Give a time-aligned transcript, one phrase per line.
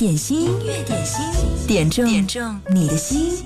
[0.00, 1.22] 点心，音乐点心，
[1.66, 3.44] 点中点中你的心。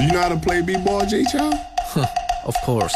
[0.00, 1.24] You know how to play b-ball, J.
[1.24, 1.58] Chow?
[2.44, 2.94] Of course.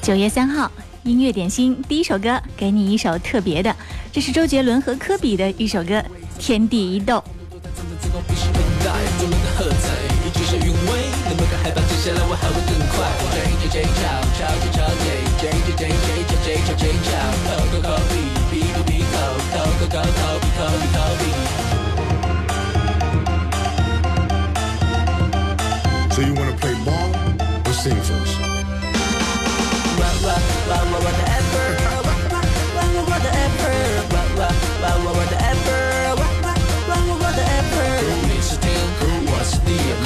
[0.00, 0.70] 九月三号，
[1.02, 3.74] 音乐点心第一首歌，给你一首特别的，
[4.12, 5.94] 这是周杰伦和科比的一首歌
[6.38, 7.22] 《天地一动。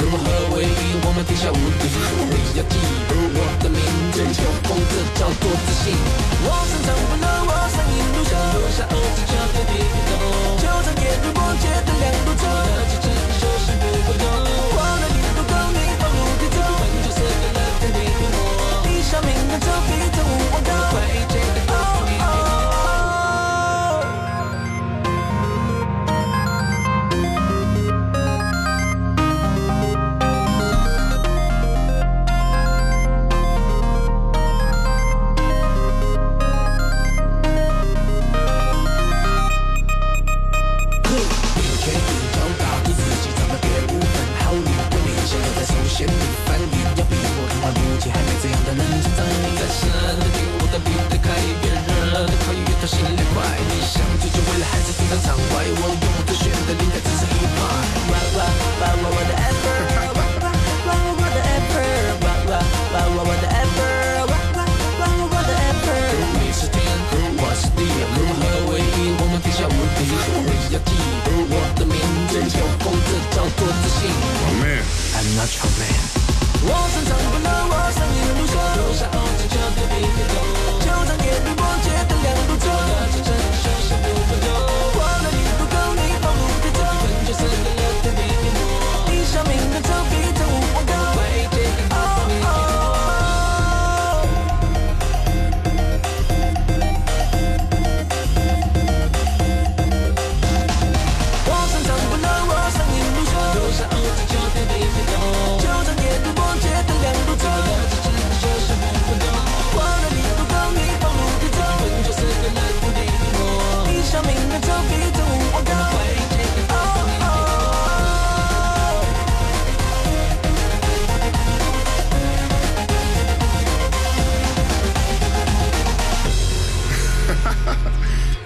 [0.09, 0.25] 如何
[0.57, 1.85] 为一，我们天下无敌。
[1.85, 3.77] 你要记住我的名
[4.09, 5.93] 字，有风这叫做自信。
[6.41, 10.11] 我擅长不能，我上引路上，留下欧子桥天地一斗。
[10.57, 11.69] 就算夜日波界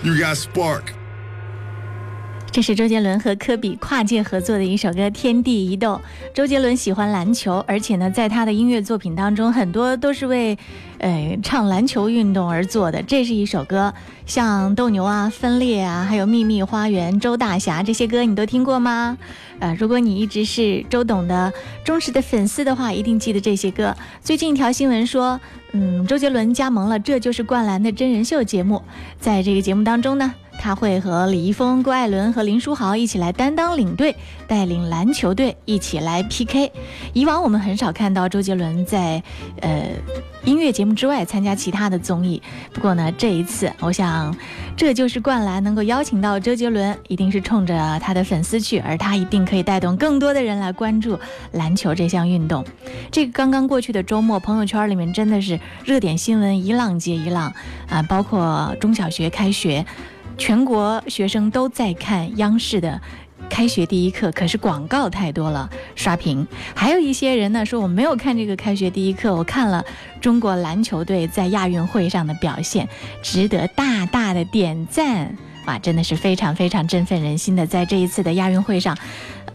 [0.03, 0.83] You got spark.
[2.51, 5.95] 这是周杰伦和科比跨界合作的一首歌《天地移动》。
[6.33, 10.57] 周杰伦喜欢篮球，而且呢，在他的音乐作品当中，很多都是为，
[11.03, 13.03] 呃，唱篮球运动而做的。
[13.03, 13.93] 这是一首歌，
[14.25, 19.17] 像斗牛啊、分裂啊，还有秘密花园、周大侠这些歌，你都听过吗？
[19.59, 21.51] 呃，如果你一直是周董的
[21.83, 23.93] 忠实的粉丝的话，一定记得这些歌。
[24.21, 25.37] 最近一条新闻说，
[25.73, 28.81] 嗯，周杰伦加盟了《这就是灌篮》的真人秀节目，
[29.19, 30.33] 在这个节目当中呢。
[30.59, 34.15] 他会和李易峰、郭艾伦和林书豪一起来担当领队，
[34.47, 36.71] 带领篮球队一起来 PK。
[37.11, 39.21] 以往我们很少看到周杰伦在
[39.61, 39.89] 呃
[40.45, 42.41] 音乐节目之外参加其他的综艺，
[42.73, 44.35] 不过呢，这一次我想
[44.75, 51.17] 这就是灌篮能够邀请到周杰伦，一定是冲着他的粉丝去，而他一定可以带动更多的人来关注
[51.53, 52.63] 篮球这项运动。
[53.09, 57.53] 这个刚刚过去的周末，朋友圈里面真的是热点新闻一浪接一浪
[57.89, 59.85] 啊，包括中小学开学。
[60.35, 62.99] 全国学生都在看央视的
[63.49, 66.45] 开学第一课，可是广告太多了，刷屏。
[66.73, 69.83] 还有一些人呢说我没有看这个开学第一课，我看了
[70.19, 72.87] 中国篮球队在亚运会上的表现，
[73.21, 75.35] 值得大大的点赞。
[75.67, 78.97] 哇，真的是非常非常振奋人心的，在这一次的亚运会上，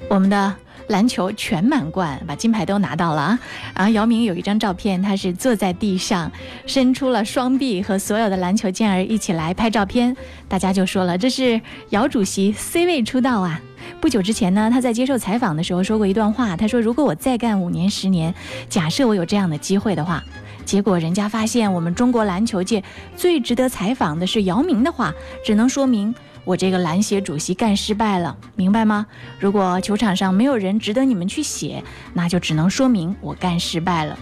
[0.09, 0.55] 我们的。
[0.89, 3.39] 篮球全满贯，把金牌都拿到了啊！
[3.75, 6.33] 然后姚明有一张照片，他是坐在地上，
[6.67, 10.17] 伸出了双臂，和所有的篮球健儿一起来拍照片。
[10.49, 11.61] 大家就说了，这是
[11.91, 13.61] 姚主席 C 位出道啊！
[14.01, 18.35] 不久之前呢，他在接受采访的时候说过一段话，他说：“如果我再干五年、十年，
[18.69, 20.23] 假设我有这样的机会的话，
[20.65, 22.83] 结果人家发现我们中国篮球界
[23.17, 25.13] 最值得采访的是姚明的话，
[25.45, 26.15] 只能说明。”
[26.45, 29.07] 我这个篮协主席干失败了，明白吗？
[29.39, 31.85] 如果球场上没有人值得你们去写，
[32.15, 34.19] 那就只能说明我干失败了。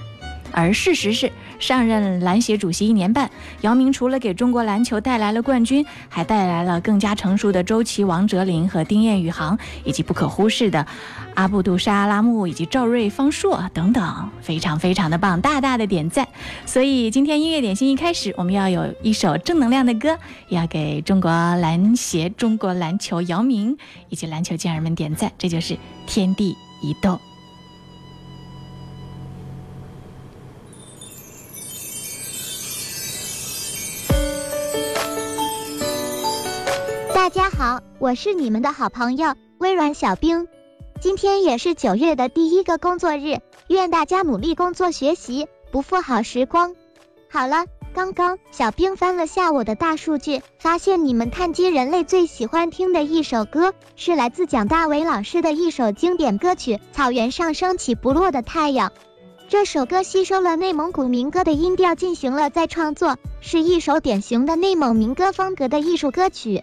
[0.52, 10.86] 而事实是，上任篮协主席一年半，姚明除了给中国篮球带来了冠军，还带来了更加成熟的周琦、王哲林和丁彦雨航，以及不可忽视的
[11.34, 16.26] 阿布杜沙拉木以及赵睿、方硕等等，非常非常的棒，大大的点赞。
[16.64, 20.16] 所以今天音乐点心一开始，我们要有一首正能量的歌，
[20.48, 23.76] 要给中国篮协、中国篮球、姚明
[24.08, 25.76] 以及篮球健儿们点赞，这就是
[26.06, 27.20] 天地一斗。
[37.26, 40.46] 大家好，我是你们的好朋友微软小冰。
[41.00, 46.76] 今天也是九月的第一个工作日，愿大家努力工作学习，不负好时光。
[47.28, 58.90] 好了，刚刚小冰翻了下我的大数据，发现你们碳基人类最喜欢听的一首歌是来自蒋大为老师的一首经典歌曲《草原上升起不落的太阳》。
[59.48, 66.62] 这首歌吸收了内蒙古民歌的音调进行了再创作，是一首典型的内蒙民歌风格的艺术歌曲。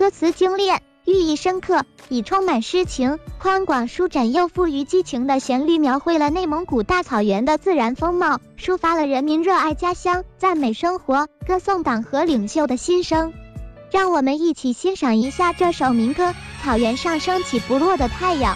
[0.00, 13.34] 歌词精炼，寓意深刻，以充满诗情、宽广、舒展又富于激情的旋律，描绘了内蒙古大草原的自然风貌，抒发了人民热爱家乡、赞美生活、歌颂党和领袖的心声。
[13.90, 16.30] 让我们一起欣赏一下这首民歌
[16.62, 18.54] 《草原上升起不落的太阳》。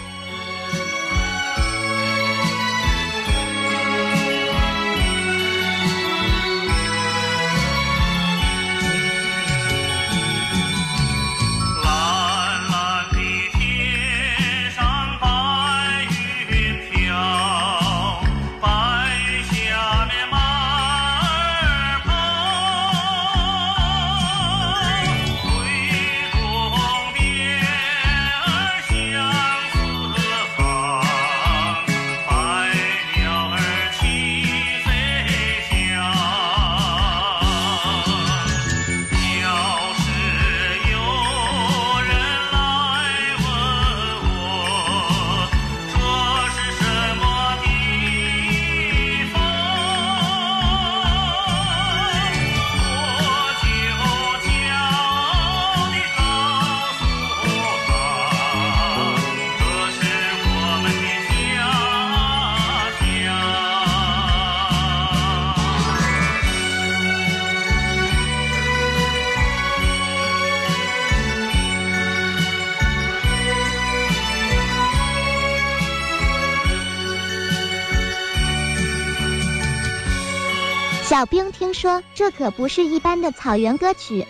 [81.15, 84.27] 小兵听说这可不是一般的草原歌曲，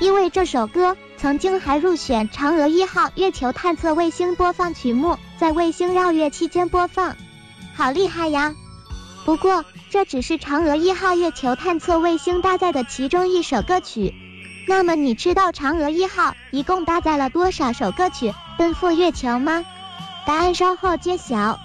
[0.00, 7.14] 因为这首歌曾经还入选嫦娥一号月球探测卫星播放曲目，在卫星绕月期间播放，
[7.76, 8.52] 好厉害呀！
[9.24, 14.12] 不过这只是嫦娥一号月球探测卫星搭载的其中一首歌曲。
[14.66, 19.64] 那么你知道嫦娥一号一共搭载了多少首歌曲奔赴月球吗？
[20.26, 21.60] 答案稍后揭晓。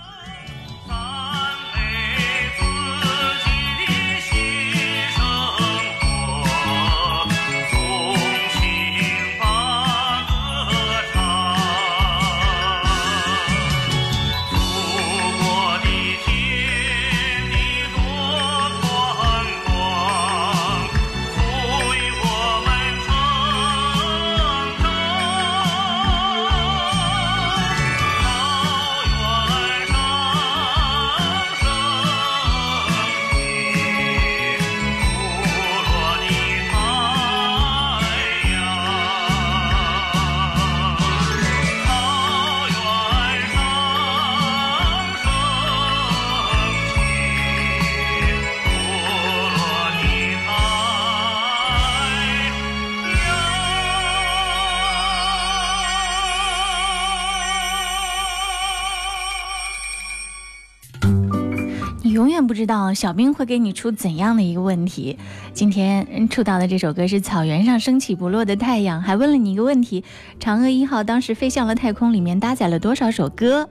[62.09, 65.17] 永远不知道小兵会给你出怎样的一个问题？
[65.53, 70.03] 今天出到的这首歌是《草原上升起不落的太阳》，还问了你一个问题：
[70.39, 73.69] 嫦娥一号当时飞向了太空，里面搭载了多少首歌？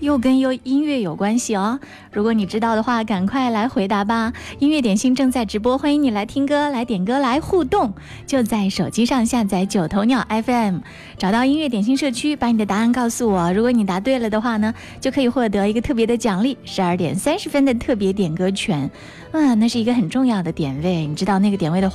[0.00, 1.80] 又跟又音乐有关系哦。
[2.12, 4.32] 如果你知道的话，赶快来回答吧。
[4.58, 7.92] 音乐点心正在直播，欢迎你来听歌、来点歌、来互动。
[8.26, 10.78] 就在手机上下载九头鸟 FM，
[11.16, 13.52] 找到音乐点心社区，把你的答案告诉我。
[13.52, 18.90] 如果你答对了的话呢，就可以获得一个特别的奖励——十二点三十分的特别点歌权。
[19.32, 21.06] 啊，那是一个很重要的点位。
[21.06, 21.92] 你知道那个点位的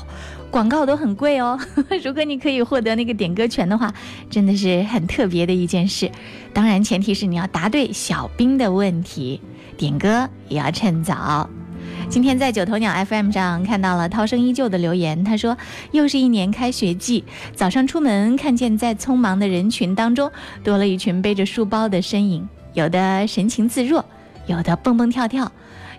[0.52, 1.60] 广告都很贵哦。
[2.04, 3.94] 如果你可以获得那个点歌权的话，
[4.30, 6.12] 真的是很特别的一件事。
[6.54, 9.42] 当然，前提是你要答对小兵的问题，
[9.78, 11.50] 点歌也要趁早。
[12.10, 15.58] 今天在九头鸟 FM 上看到了涛声依旧的留言，他说
[15.92, 17.24] ：“又是一年开学季，
[17.56, 20.32] 早上出门看见在匆忙的人群当中
[20.64, 24.06] 多了一群背着书包的身影，有的神情自若，
[24.46, 25.52] 有的蹦蹦跳跳，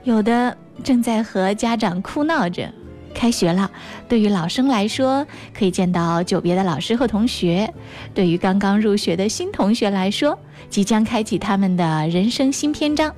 [0.04, 2.72] 有的正在和家长哭闹着。
[3.14, 3.70] 开学了，
[4.08, 5.24] 对于老生来说，
[5.56, 7.68] 可以见到久别的老师和同学；
[8.12, 10.36] 对于刚刚入学的新同学来说，
[10.68, 13.14] 即将开启他们的人生新篇章。”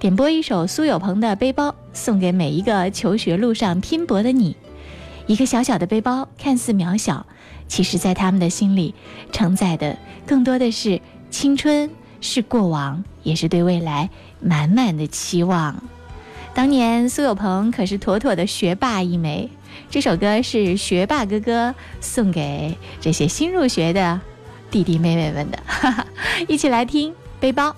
[0.00, 4.56] 点播一首苏有朋的《背包》，送给每一个求学路上拼搏的你。
[5.26, 7.24] 一个小小的背包，看似渺小，
[7.68, 8.94] 其实，在他们的心里，
[9.32, 9.96] 承载的
[10.26, 11.88] 更多的是青春，
[12.20, 14.10] 是过往，也是对未来
[14.40, 15.80] 满满的期望。
[16.56, 19.50] 当年苏有朋可是妥妥的学霸一枚。
[19.90, 24.18] 这首歌是学霸哥哥送给这些新入学的
[24.70, 26.06] 弟弟妹妹们的，哈哈
[26.48, 27.68] 一起来听《背包》。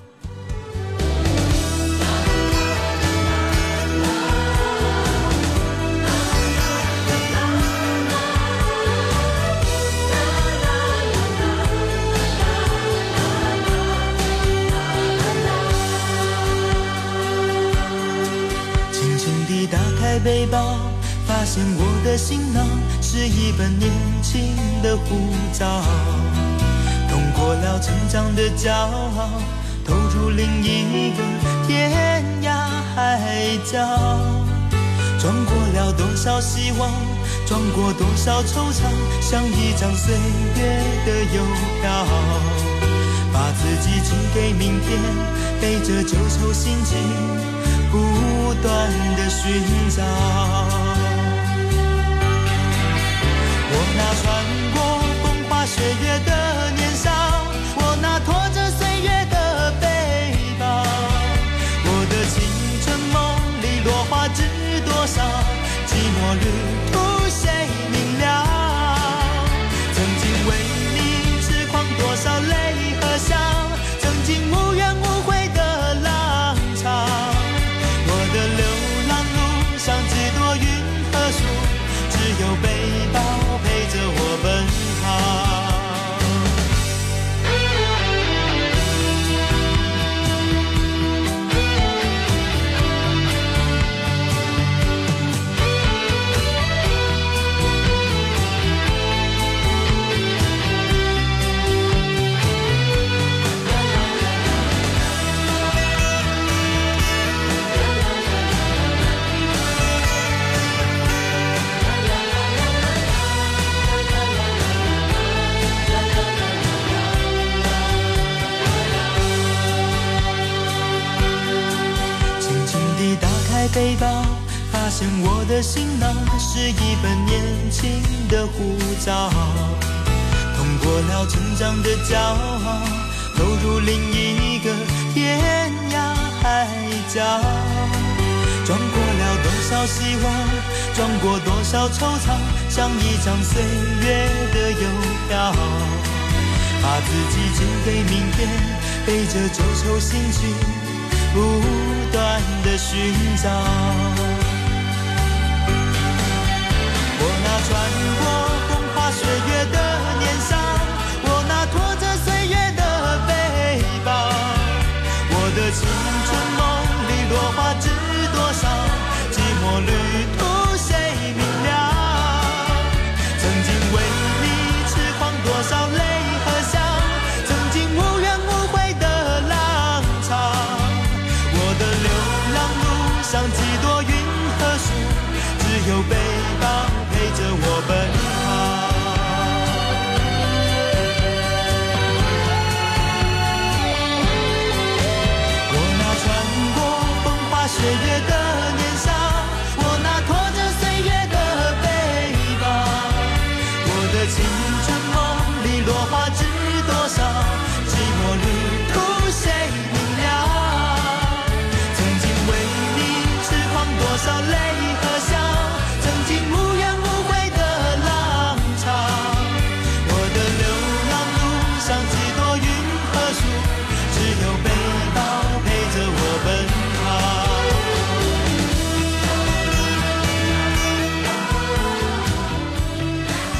[20.18, 20.76] 背包，
[21.26, 22.66] 发现我的行囊
[23.00, 23.90] 是一本年
[24.22, 25.66] 轻的护照。
[27.08, 29.30] 通过了成长的骄傲，
[29.84, 31.22] 投入另一个
[31.66, 32.48] 天涯
[32.94, 33.78] 海角。
[35.20, 36.90] 装过了多少希望，
[37.46, 38.82] 装过多少惆怅，
[39.20, 41.42] 像一张岁月的邮
[41.80, 42.06] 票，
[43.32, 44.98] 把自己寄给明天，
[45.60, 46.98] 背着旧愁心情。
[47.90, 47.98] 不
[48.62, 50.03] 断的寻找，
[53.71, 54.25] 我那穿
[54.75, 54.77] 过
[55.23, 56.31] 风花雪月的
[56.73, 57.11] 年少，
[57.77, 59.85] 我那拖着岁月的背
[60.59, 60.65] 包，
[61.85, 62.37] 我的青
[62.83, 63.17] 春梦
[63.62, 64.43] 里落花知
[64.85, 65.23] 多少，
[65.87, 66.88] 寂寞日。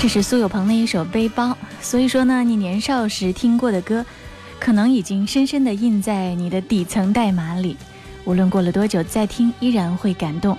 [0.08, 1.50] 是苏有朋的一首《背包》，
[1.82, 4.04] 所以说呢，你年少时听过的歌，
[4.58, 7.76] 可能已经深深的印在你的底层代码里，
[8.24, 10.56] 无论过了多久再听，依然会感动。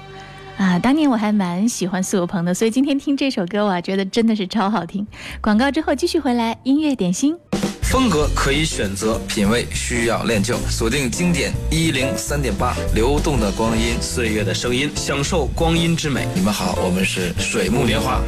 [0.58, 5.08] 啊，当年我还蛮喜欢苏有朋的，所以今天听这首歌，我觉得真的是超好听。
[5.42, 7.36] 广告之后继续回来，音乐点心。
[7.82, 10.58] 风格可以选择，品味需要练就。
[10.70, 16.28] 锁定经典一零三点八，流动的光阴，岁月的声音，享受光阴之美。
[16.36, 18.22] 你们好，我们是水木年华。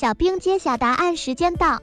[0.00, 1.82] 小兵揭晓答案时间到。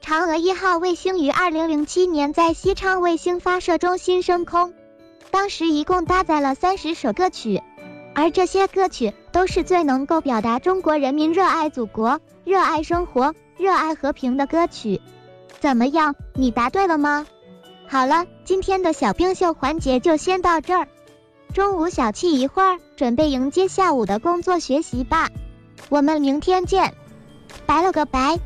[0.00, 4.72] 嫦娥一号卫星于二零零七年在西昌卫星发射中心升空，
[5.32, 7.60] 当时一共搭载了三十首歌曲，
[8.14, 15.00] 而这些歌曲都是最能够表达中国人民热爱祖国、热爱生活、热爱和平的歌曲。
[15.58, 17.26] 怎么样，你答对了吗？
[17.88, 20.86] 好了，今天的小冰秀环节就先到这儿，
[21.52, 25.30] 中午小憩一会儿，准备迎接下午的工作学习吧。
[25.88, 26.94] 我们明天见，
[27.64, 28.38] 拜了个拜。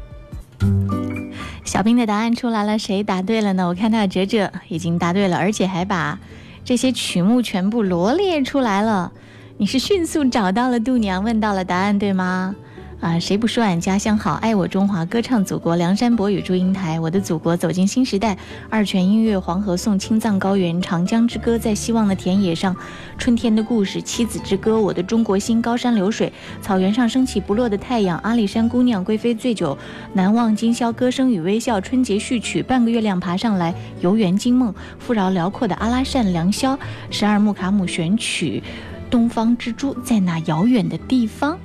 [1.65, 3.69] 小兵的答案出来了，谁答对了呢？
[3.69, 6.19] 我看到哲哲已经答对了，而且还把
[6.65, 9.13] 这些曲目全部罗列出来了。
[9.57, 12.55] 你是迅速找到了度娘，问到了答案，对吗？
[13.01, 14.35] 啊，谁不说俺家乡好？
[14.35, 15.75] 爱我中华，歌唱祖国。
[15.75, 18.37] 梁山伯与祝英台，我的祖国走进新时代。
[18.69, 22.77] 二泉音乐，黄河颂，青藏高原，长江之歌，在希望的田野上，
[23.17, 26.31] 春天的故事，妻子之歌，我的中国心，高山流水，
[26.61, 29.79] 草原上升起不落的太阳，阿里山姑娘，贵妃醉酒，
[30.13, 36.79] 难忘今宵，歌声与微笑，春节序曲，半个月亮爬上来，游园惊梦，富饶辽阔的阿拉善良宵，
[37.11, 38.63] 十二木卡姆选曲，
[39.09, 41.59] 东方之珠，在那遥远的地方。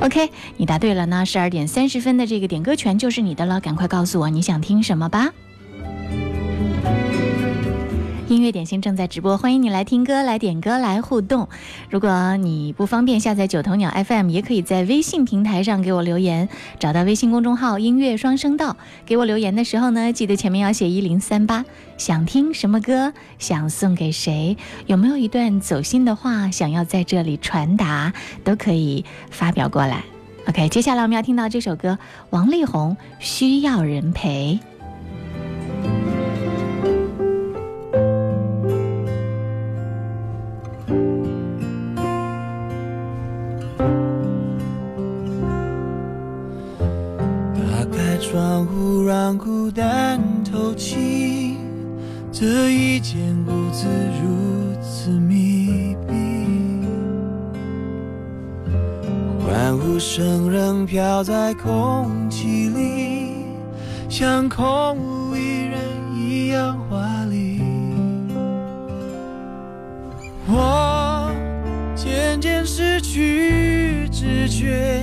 [0.00, 1.26] OK，你答对了呢。
[1.26, 5.32] 十二点三十分的这个点歌权就是你的了，赶快告诉我你想听什么吧。
[8.34, 11.48] 音乐点心正在直播，欢迎你来听歌、来点歌、来互动。
[11.88, 16.48] 如果你不方便下载九头鸟 FM，也可以在微信平台上给我留言。
[16.78, 21.64] 找到微信公众号“音乐双声道”，给我留言的时候呢，记得前面要写一零三八。
[21.96, 23.12] 想听什么歌？
[23.40, 24.56] 想送给谁？
[24.86, 28.12] 有没有一段走心的话想要在这里传达？
[28.44, 30.04] 都可以发表过来。
[30.46, 31.98] OK，接下来我们要听到这首歌，
[32.30, 34.60] 王力宏《需要人陪》。
[61.50, 63.44] 在空气里，
[64.08, 65.80] 像空无一人
[66.14, 67.60] 一样华丽。
[70.46, 71.28] 我
[71.96, 75.02] 渐渐失去知觉。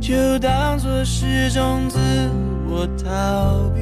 [0.00, 1.98] 就当作是种自
[2.66, 3.81] 我逃避。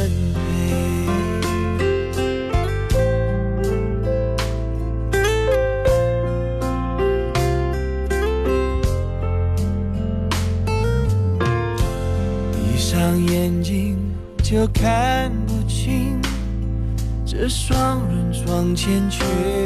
[18.81, 19.60] 欠缺。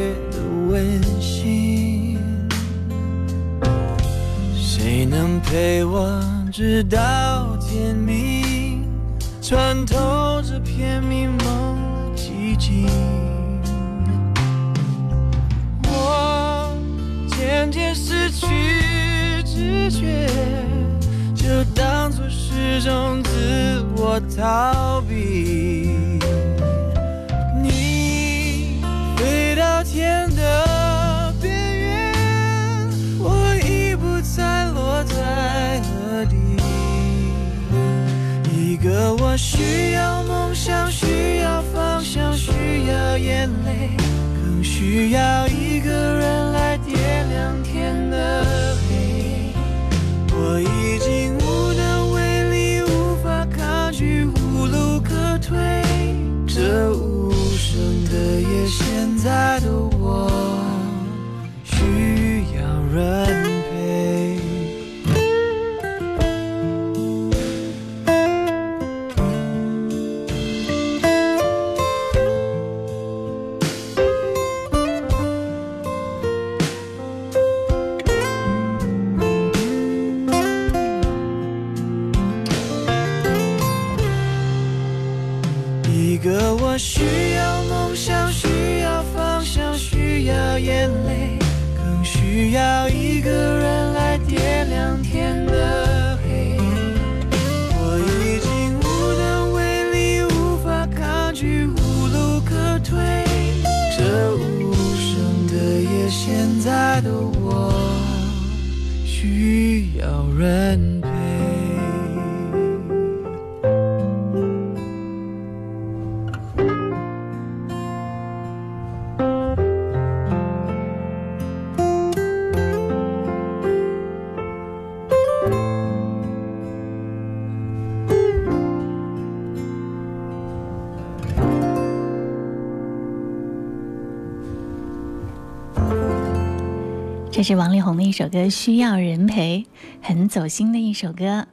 [137.46, 139.60] 是王力宏的一首歌《需要人陪》，
[140.02, 141.46] 很走心的一首歌。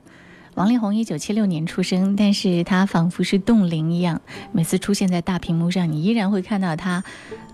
[0.55, 7.05] 王力宏一九七六年出生，但是他仿佛是冻龄一样，每次出现在大屏幕上，你依然会看到他，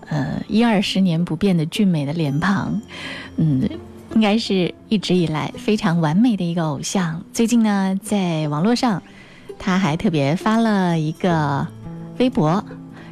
[0.07, 2.81] 呃，一二十年不变的俊美的脸庞，
[3.35, 3.69] 嗯，
[4.15, 7.21] 应该是一直以来非常完美的一个偶像。
[7.33, 9.03] 最近呢，在网络上，
[9.57, 11.67] 他还特别发了一个
[12.19, 12.63] 微博，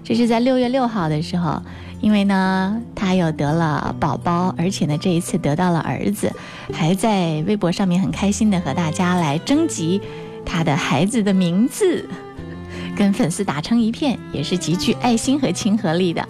[0.07, 1.61] 这是在六月六号的时候。
[1.99, 6.31] 因为呢，他又得了宝宝，而且呢，这一次得到了儿子，
[6.71, 9.99] 还在微博上面很开心的和大家来征集
[10.45, 12.07] 他的孩子的名字，
[12.95, 16.23] 跟粉丝打成一片，也是极具爱心和亲和力的。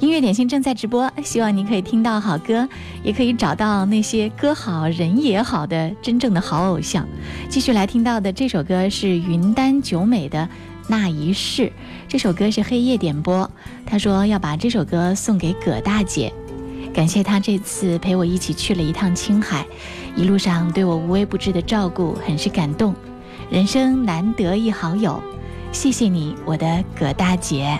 [0.00, 2.68] 音乐点心正在直播，希望你可以听到好歌，
[3.04, 7.06] 也可以找到那些歌好人也好的真正的好偶像。
[7.48, 10.48] 继续来听到的这首歌是云丹九美的。
[10.88, 11.72] 那一世，
[12.08, 13.50] 这首歌是黑夜点播。
[13.86, 16.32] 他说要把这首歌送给葛大姐，
[16.92, 19.66] 感谢她这次陪我一起去了一趟青海，
[20.16, 22.94] 一路上对我无微不至的照顾，很是感动。
[23.50, 25.22] 人生难得一好友，
[25.72, 27.78] 谢谢你，我的葛大姐。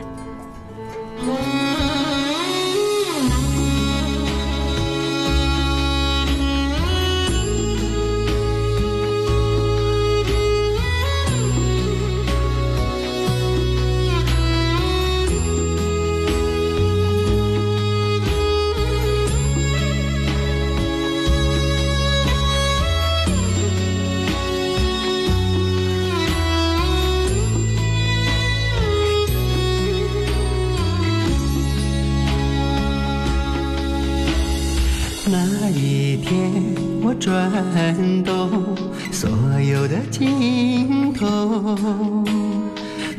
[37.33, 38.77] 转动
[39.11, 41.75] 所有的镜头，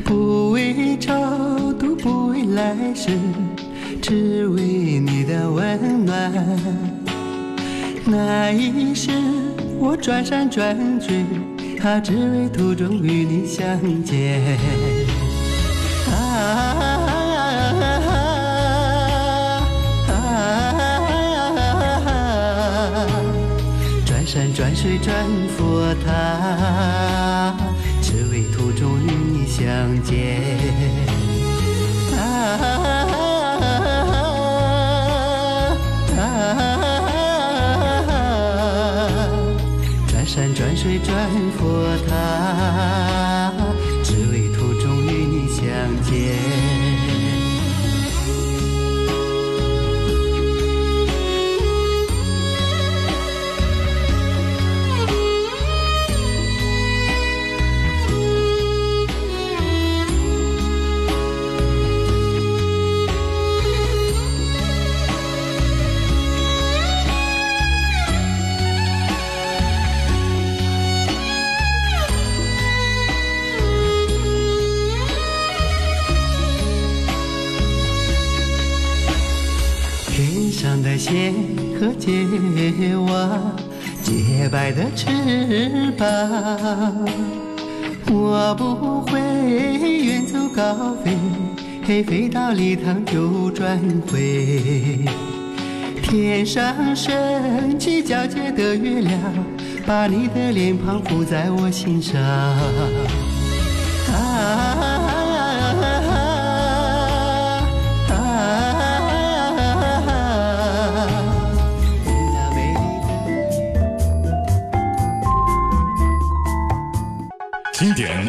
[0.04, 1.12] 不为超
[1.80, 3.10] 度，不为来世，
[3.99, 4.62] 只为
[4.99, 6.32] 你的温暖。
[8.06, 9.10] 那一世，
[9.80, 11.26] 我转山转水，
[11.82, 13.65] 啊，只为途中与你相
[14.04, 14.93] 见。
[24.74, 25.14] 山转水转
[25.56, 27.56] 佛塔，
[28.02, 29.64] 只为途中与你相
[30.02, 30.58] 见
[32.18, 32.20] 啊。
[36.18, 36.20] 啊
[40.08, 42.16] 转山转水转佛塔，
[81.04, 81.34] 线
[81.78, 82.16] 和结
[82.96, 83.30] 娃，
[84.02, 86.08] 洁白的翅膀，
[88.10, 91.18] 我不会远走高飞，
[91.84, 93.78] 飞飞到礼堂就转
[94.10, 95.04] 回。
[96.02, 99.20] 天上升起皎洁的月亮，
[99.86, 102.22] 把你的脸庞糊在我心上。
[104.13, 105.03] 啊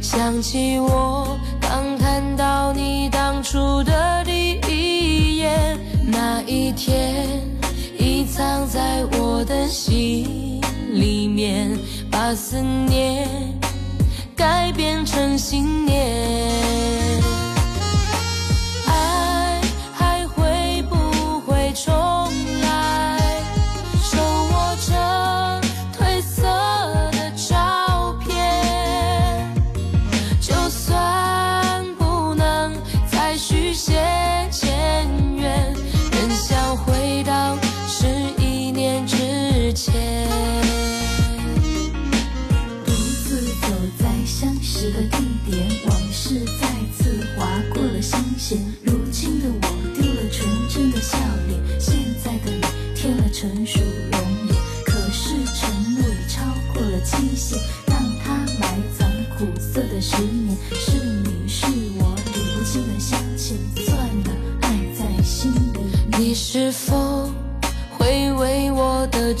[0.00, 7.28] 想起我刚看到你当初的第一眼，那一天
[7.96, 10.60] 已藏在我的心
[10.92, 11.78] 里面，
[12.10, 13.28] 把思念
[14.34, 16.99] 改变成信念。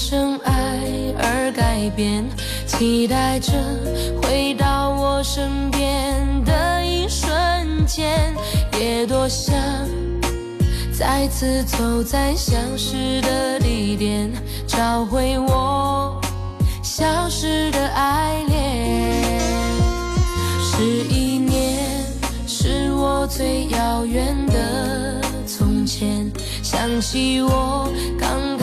[0.08, 0.80] 真爱
[1.18, 2.24] 而改变？
[2.66, 3.52] 期待着
[4.22, 8.34] 回到我身边的一瞬间，
[8.80, 9.54] 也多想
[10.90, 14.32] 再次走在相识的地点，
[14.66, 16.20] 找回我
[16.82, 19.38] 消失的爱恋。
[20.60, 22.04] 十一年，
[22.48, 26.28] 是我最遥远的从前。
[26.62, 28.56] 想起我刚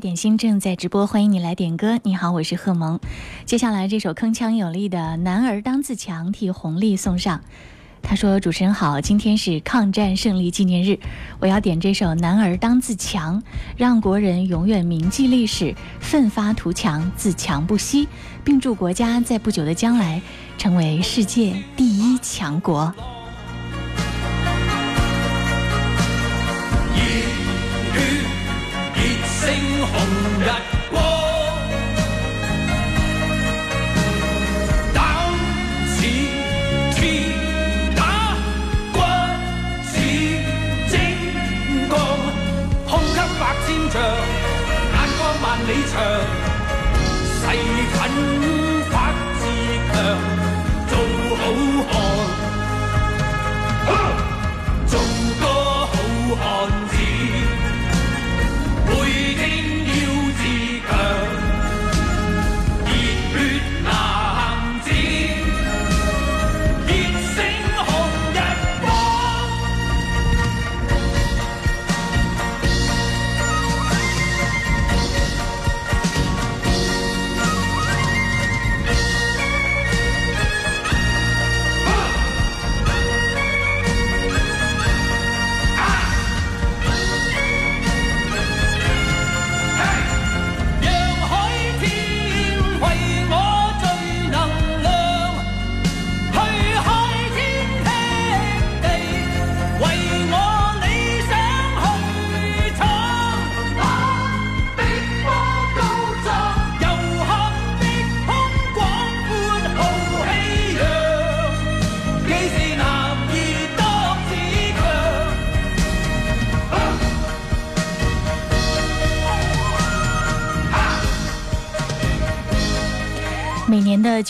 [0.00, 2.00] 点心正在直播，欢迎你来点歌。
[2.04, 2.98] 你好，我是贺萌。
[3.44, 7.42] 接下来这首铿锵有力的《男儿当自强》替红丽送上。
[8.00, 10.98] 他说：“主持人好，今天是抗战胜利纪念日，
[11.38, 13.38] 我要点这首《男儿当自强》，
[13.76, 18.08] 让国人永远铭记历史，奋发图强，自强不息，
[18.42, 20.22] 并祝国家在不久的将来
[20.56, 22.90] 成为世界第一强国。”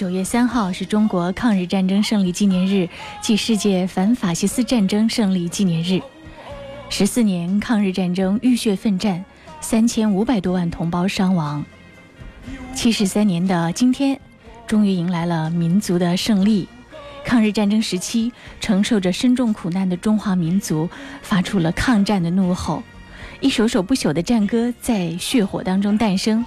[0.01, 2.89] 九月三号是中国抗日战争胜利纪念日，
[3.21, 6.01] 即世界反法西斯战争胜利纪念日。
[6.89, 9.23] 十四年抗日战争浴血奋战，
[9.61, 11.63] 三千五百多万同胞伤亡。
[12.75, 14.19] 七十三年的今天，
[14.67, 16.67] 终于迎来了民族的胜利。
[17.23, 20.89] 抗日战争时期，承受着深重苦难的中华民族
[21.21, 22.83] 发出了抗战的怒吼，
[23.41, 26.43] 一首首不朽的战歌在血火当中诞生。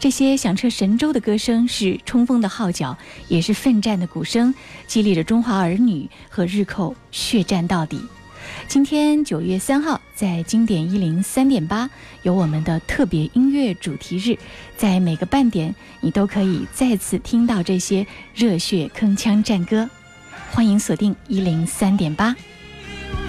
[0.00, 2.96] 这些响彻神州的歌声，是冲锋的号角，
[3.28, 4.54] 也是奋战的鼓声，
[4.86, 8.00] 激励着中华儿女和日寇血战到底。
[8.66, 11.90] 今天九月三号，在经典一零三点八，
[12.22, 14.38] 有我们的特别音乐主题日，
[14.74, 19.86] 在每个半点，你都可以再次听到这些热血铿锵战歌。
[20.50, 22.34] 欢迎锁定一零三点八。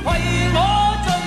[0.05, 1.20] 史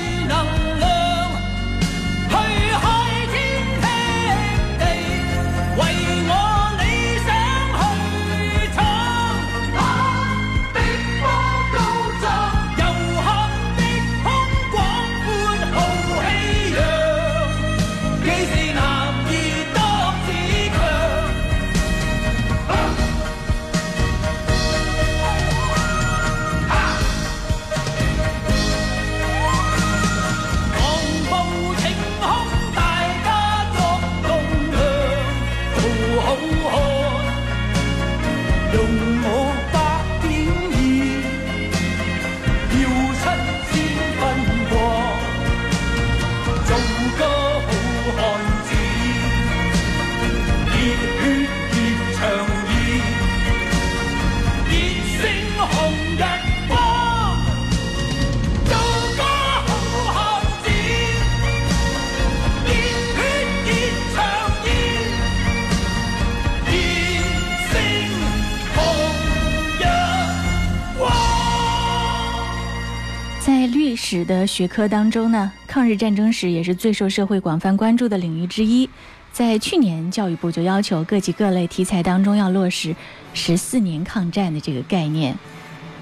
[74.47, 78.89] 学科当中呢，抗日战争史也是最受社会广泛关注的领域之一。
[79.33, 82.95] 在去年，教育部就要求各级各类题材当中要落实
[83.33, 85.37] 十四年抗战的这个概念。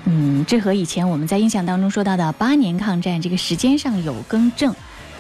[0.05, 4.75] 嗯，这和以前我们在印象当中说到的八年抗战这个时间上有更正。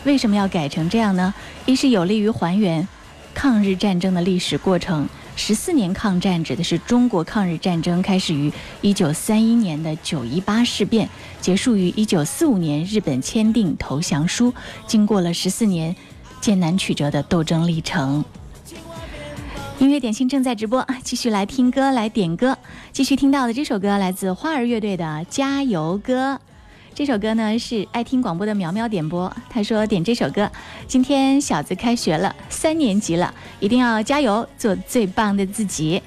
[0.04, 1.32] 为什么要改成这样呢？
[1.64, 2.86] 一是有利于还原
[3.32, 5.08] 抗日战争的历史过程。
[5.34, 11.08] 十四年抗战指的是中国抗日战争开始于一九三一年的九一八事变，
[11.40, 14.54] 结束于一九四五年日本签订投降书，
[14.86, 15.96] 经过了十四年
[16.40, 18.24] 艰难曲折的斗争历程。
[19.78, 22.56] 音乐点心正在直播，继续来听歌，来点歌。
[22.92, 26.34] 继续听到的这首歌来自花儿乐队的《加油歌》。
[26.95, 30.51] 这首歌呢是爱听广播的苗苗点播，他说点这首歌。
[30.86, 36.03] 今天小子开学了，三年级了，一定要加油，做最棒的自己。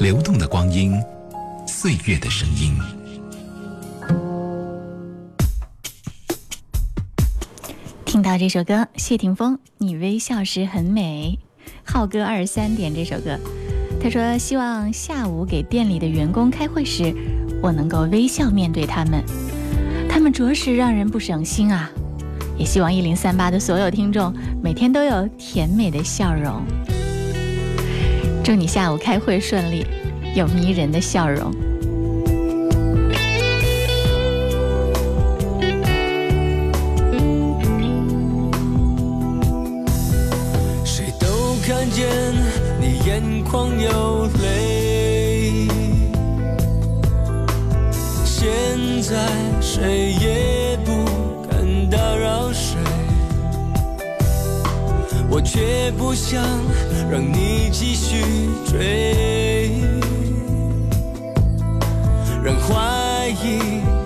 [0.00, 1.00] 流动的光阴，
[1.66, 2.74] 岁月的声音。
[8.04, 11.38] 听到这首歌，谢霆锋《你微笑时很美》，
[11.84, 13.38] 浩哥二十三点这首歌，
[14.00, 17.14] 他说希望下午给店里的员工开会时，
[17.62, 19.22] 我能够微笑面对他们，
[20.08, 21.90] 他们着实让人不省心啊。
[22.58, 24.32] 也希望一零三八的所有听众
[24.62, 26.62] 每天都有甜美的笑容。
[28.44, 29.86] 祝你下午开会顺利，
[30.34, 31.50] 有迷人的笑容。
[40.84, 41.26] 谁都
[41.66, 42.06] 看见
[42.78, 45.66] 你眼眶有泪，
[48.26, 48.44] 现
[49.00, 49.16] 在
[49.62, 50.92] 谁也不
[55.34, 56.40] 我却不想
[57.10, 58.22] 让你继续
[58.70, 59.68] 追，
[62.40, 63.58] 让怀疑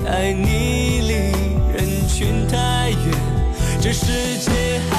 [0.07, 1.13] 爱你离
[1.77, 2.97] 人群太远，
[3.79, 4.98] 这世界还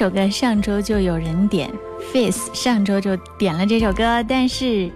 [0.00, 1.70] 首歌上周就有人点
[2.10, 4.90] ，Face 上周就点了这首歌，但是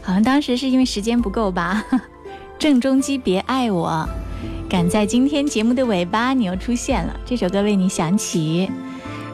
[0.00, 1.84] 好像当时是因为时间不够吧。
[2.56, 4.08] 郑中基别爱我，
[4.68, 8.70] 赶在今天节目的尾巴，你又出现了，这首歌为你响起。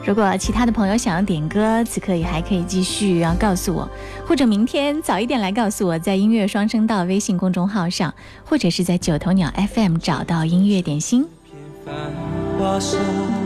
[0.03, 3.87] 如果其他的朋友想要点歌，此刻也还可以继续，要告诉我，
[4.25, 8.11] 或者明天早一点来告诉我，在音乐双声道微信公众号上，
[8.43, 11.27] 或者是在九头鸟 FM 找到音乐点心。
[12.57, 13.40] 花收落，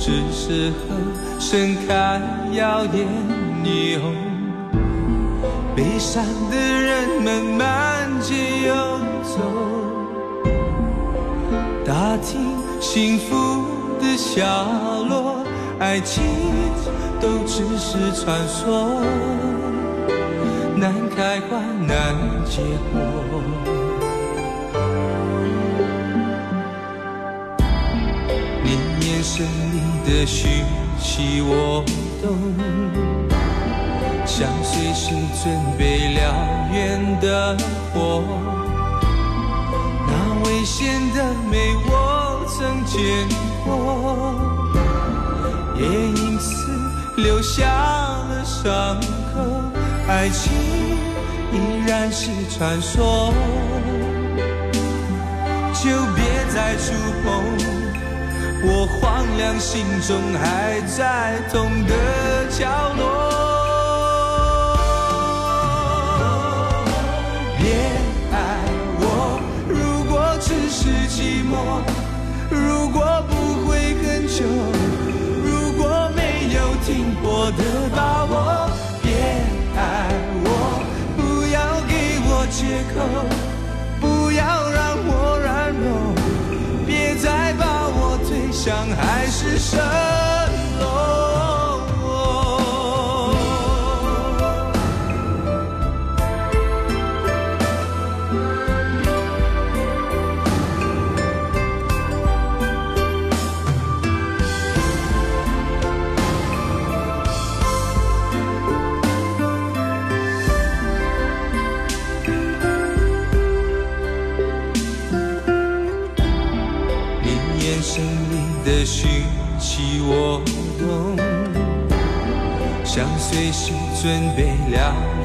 [0.00, 0.96] 只适合
[1.38, 2.18] 盛开
[2.52, 3.06] 耀眼
[3.62, 4.14] 霓虹。
[5.76, 8.34] 悲伤的人们满街
[8.66, 8.74] 游
[9.22, 9.38] 走，
[11.84, 13.66] 打听幸福
[14.00, 14.42] 的下
[15.06, 15.44] 落，
[15.78, 16.24] 爱情
[17.20, 19.02] 都只是传说，
[20.76, 22.98] 难开花难结果。
[28.62, 30.64] 你眼神里的讯
[30.98, 31.84] 息我
[32.22, 32.36] 懂，
[34.26, 35.10] 像随时
[35.42, 36.18] 准备燎
[36.72, 37.56] 原的
[37.92, 38.22] 火，
[40.06, 40.12] 那
[40.44, 42.98] 危险的美我曾见
[43.64, 43.68] 过。
[45.76, 46.70] 也因此
[47.16, 49.00] 留下了伤
[49.32, 49.40] 口，
[50.06, 50.52] 爱情
[51.52, 51.54] 依
[51.86, 53.32] 然是传说，
[55.72, 56.22] 就别
[56.52, 56.92] 再触
[57.24, 57.30] 碰
[58.62, 61.94] 我荒凉心中还在痛的
[62.50, 63.02] 角落。
[67.56, 67.64] 别
[68.30, 68.36] 爱
[69.00, 71.80] 我，如果只是寂寞，
[72.50, 73.32] 如果不
[73.66, 74.44] 会很久。
[75.42, 77.62] 如果没有停泊的
[77.96, 78.68] 把握，
[79.02, 79.08] 别
[79.74, 79.80] 爱
[80.44, 80.48] 我，
[81.16, 81.56] 不要
[81.88, 82.96] 给我借口，
[88.60, 89.58] 我推向海市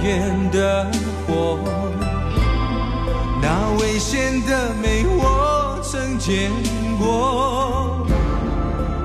[0.05, 0.85] 燎原的
[1.25, 1.57] 火，
[3.41, 6.51] 那危险的美我曾见
[6.99, 8.05] 过，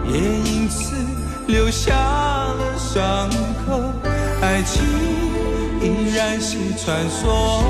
[0.07, 0.95] 也因此
[1.47, 3.31] 留下了伤
[3.65, 3.81] 口。
[4.43, 4.85] 爱情
[5.81, 7.63] 依然是传说，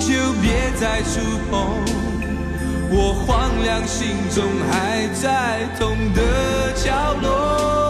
[0.00, 1.60] 就别再触碰。
[2.90, 7.87] 我荒凉心中还在痛的角落，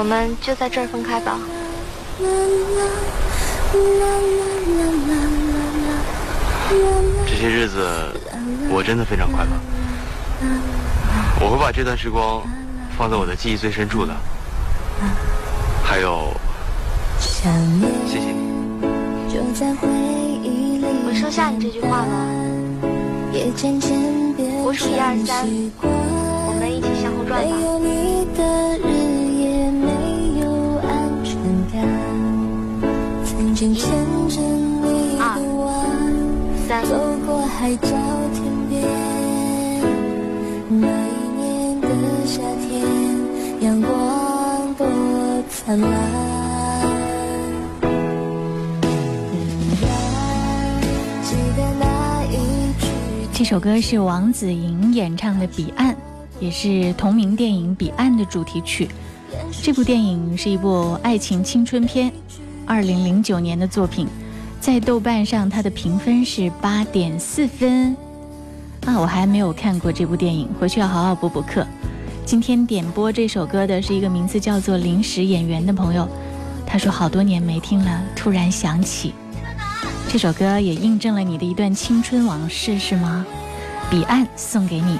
[0.00, 1.38] 我们就在这儿分开吧。
[7.26, 7.86] 这些日子
[8.70, 9.50] 我真的非常快乐，
[11.38, 12.42] 我会把这段时光
[12.96, 14.16] 放在我的记忆最深处的。
[15.84, 16.32] 还有，
[17.20, 18.40] 谢谢你。
[21.04, 22.08] 我收下你这句话了。
[24.64, 25.46] 我数一二三，
[25.82, 27.69] 我们一起向后转吧。
[33.62, 33.66] 二
[36.66, 36.96] 三，走
[37.26, 37.88] 过海角
[38.32, 38.82] 天边，
[40.80, 41.86] 那一年的
[42.24, 42.80] 夏天，
[43.60, 44.86] 阳光多
[45.50, 45.90] 灿烂。
[53.34, 55.92] 这首歌是王子莹演唱的《彼岸》，
[56.40, 58.88] 也是同名电影《彼岸》的主题曲。
[59.62, 62.10] 这部电影是一部爱情青春片，
[62.70, 64.06] 二零零九年的作品，
[64.60, 67.96] 在豆瓣上它的评分是八点四分。
[68.86, 71.66] 啊，我还没有看过这部电影，回去要好好补补课。
[72.24, 76.08] 今天点播这首歌的是一个名字叫做“临时演员”的朋友，
[76.64, 79.14] 他说好多年没听了，突然想起
[80.08, 83.26] 这首歌，也印证了你的一段青春往事，是吗？
[83.90, 84.96] 彼岸送给你。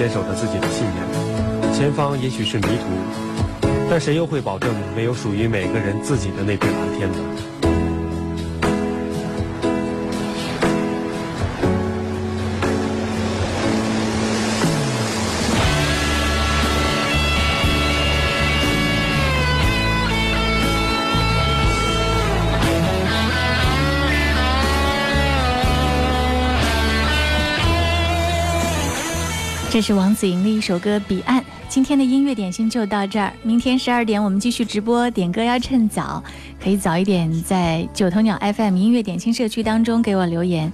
[0.00, 7.18] 坚守着自己的信念，前方也许是迷途，但谁又会保证没有属于每个人自己的那片蓝天呢？
[29.72, 31.40] 这是王子莹的一首歌《彼岸》。
[31.68, 35.08] 今天的音乐点心就到这儿，明天十二点我们继续直播。
[35.12, 36.20] 点歌要趁早，
[36.60, 40.72] 可以早一点在九头鸟 FM 音乐点心社区当中给我留言，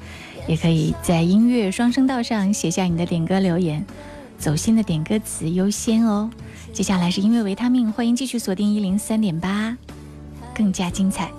[0.49, 3.85] 也可以在音乐双声道上写下你的点歌留言。
[4.39, 6.31] 走心的点歌词优先哦。
[6.73, 9.77] 接下来是音乐维他命，欢迎继续锁定一零三点八，
[10.55, 11.31] 更加精彩。